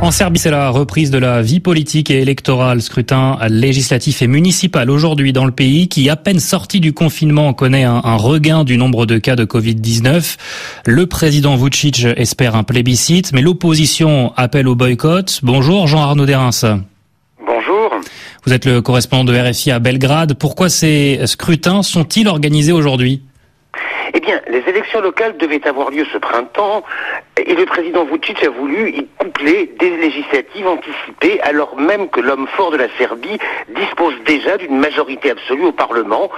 [0.00, 2.80] En Serbie, c'est la reprise de la vie politique et électorale.
[2.80, 7.82] Scrutin législatif et municipal aujourd'hui dans le pays qui, à peine sorti du confinement, connaît
[7.82, 10.36] un, regain du nombre de cas de Covid-19.
[10.86, 15.40] Le président Vucic espère un plébiscite, mais l'opposition appelle au boycott.
[15.42, 16.64] Bonjour Jean-Arnaud Derens.
[17.44, 17.90] Bonjour.
[18.46, 20.34] Vous êtes le correspondant de RFI à Belgrade.
[20.38, 23.22] Pourquoi ces scrutins sont-ils organisés aujourd'hui?
[24.14, 26.82] Eh bien, les élections locales devaient avoir lieu ce printemps
[27.46, 32.46] et le président Vucic a voulu y coupler des législatives anticipées alors même que l'homme
[32.56, 36.30] fort de la Serbie dispose déjà d'une majorité absolue au Parlement.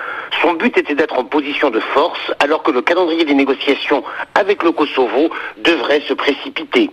[0.42, 4.02] Son but était d'être en position de force alors que le calendrier des négociations
[4.34, 6.90] avec le Kosovo devrait se précipiter.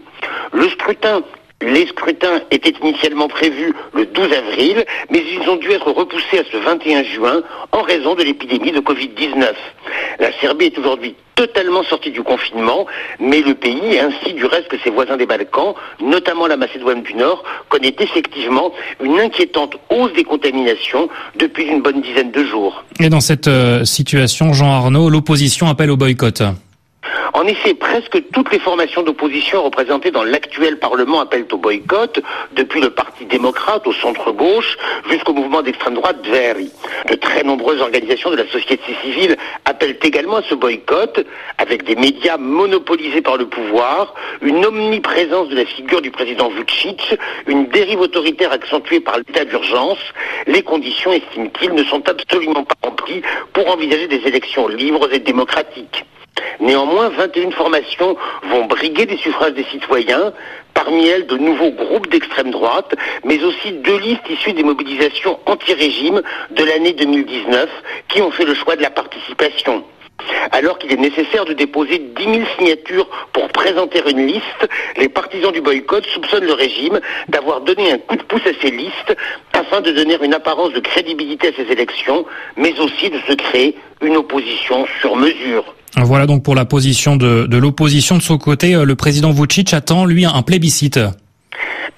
[0.51, 1.21] Le scrutin
[1.61, 6.43] les scrutins étaient initialement prévus le 12 avril, mais ils ont dû être repoussés à
[6.51, 9.53] ce 21 juin en raison de l'épidémie de Covid-19.
[10.19, 12.85] La Serbie est aujourd'hui totalement sortie du confinement,
[13.19, 17.13] mais le pays, ainsi du reste que ses voisins des Balkans, notamment la Macédoine du
[17.13, 18.71] Nord, connaît effectivement
[19.03, 22.83] une inquiétante hausse des contaminations depuis une bonne dizaine de jours.
[22.99, 26.41] Et dans cette euh, situation, Jean Arnaud, l'opposition appelle au boycott.
[27.37, 32.19] En effet, presque toutes les formations d'opposition représentées dans l'actuel Parlement appellent au boycott,
[32.53, 34.75] depuis le Parti démocrate au centre-gauche
[35.07, 36.71] jusqu'au mouvement d'extrême droite Veri.
[37.07, 41.23] De très nombreuses organisations de la société civile appellent également à ce boycott,
[41.59, 47.19] avec des médias monopolisés par le pouvoir, une omniprésence de la figure du président Vucic,
[47.45, 49.99] une dérive autoritaire accentuée par l'état d'urgence.
[50.47, 53.21] Les conditions, estiment-ils, ne sont absolument pas remplies
[53.53, 56.03] pour envisager des élections libres et démocratiques.
[56.59, 58.17] Néanmoins, 21 formations
[58.49, 60.33] vont briguer des suffrages des citoyens,
[60.73, 62.93] parmi elles de nouveaux groupes d'extrême droite,
[63.23, 66.21] mais aussi deux listes issues des mobilisations anti-régime
[66.51, 67.69] de l'année 2019
[68.07, 69.83] qui ont fait le choix de la participation.
[70.51, 75.51] Alors qu'il est nécessaire de déposer 10 000 signatures pour présenter une liste, les partisans
[75.51, 79.15] du boycott soupçonnent le régime d'avoir donné un coup de pouce à ces listes
[79.67, 83.75] afin de donner une apparence de crédibilité à ces élections, mais aussi de se créer
[84.01, 85.73] une opposition sur mesure.
[85.95, 88.17] Voilà donc pour la position de, l'opposition.
[88.17, 90.99] De son côté, euh, le président Vucic attend, lui, un plébiscite.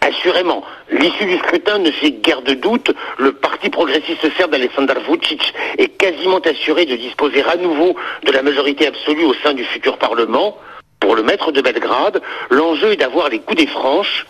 [0.02, 0.64] Assurément.
[0.92, 2.92] L'issue du scrutin ne fait guère de doute.
[3.18, 8.42] Le parti progressiste serbe d'Alexander Vucic est quasiment assuré de disposer à nouveau de la
[8.42, 10.58] majorité absolue au sein du futur Parlement.
[11.00, 14.26] Pour le maître de Belgrade, l'enjeu est d'avoir les coups des franches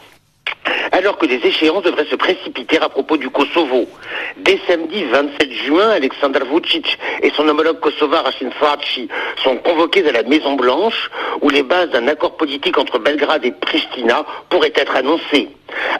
[0.91, 3.87] alors que les échéances devraient se précipiter à propos du Kosovo.
[4.37, 9.07] Dès samedi 27 juin, Alexander Vucic et son homologue kosovar Racine Farci
[9.43, 11.09] sont convoqués à la Maison Blanche,
[11.41, 15.49] où les bases d'un accord politique entre Belgrade et Pristina pourraient être annoncées.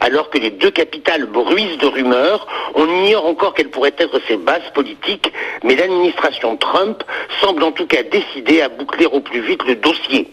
[0.00, 4.36] Alors que les deux capitales bruisent de rumeurs, on ignore encore quelles pourraient être ces
[4.36, 5.32] bases politiques,
[5.62, 7.02] mais l'administration Trump
[7.40, 10.28] semble en tout cas décidée à boucler au plus vite le dossier.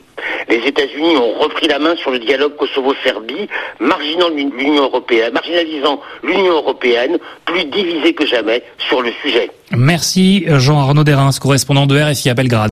[0.50, 3.48] Les États-Unis ont repris la main sur le dialogue Kosovo-Serbie,
[4.58, 9.50] l'Union européenne, marginalisant l'Union européenne, plus divisée que jamais sur le sujet.
[9.72, 12.66] Merci Jean-Arnaud Derins, correspondant de RFI à Belgrade.